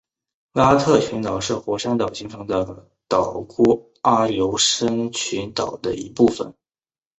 [0.53, 6.55] 拉特群岛是火山岛形成的岛弧阿留申群岛的一部分。